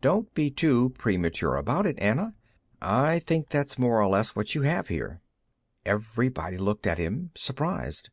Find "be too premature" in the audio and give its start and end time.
0.34-1.54